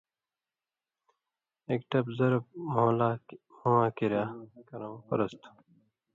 ایک 1.69 1.81
ٹَپ 1.89 2.05
(ضَرب) 2.17 2.43
مھُوواں 3.63 3.89
کِریا 3.97 4.23
کَرٶں 4.67 4.97
فرض 5.07 5.31
تھُو۔ 5.41 5.49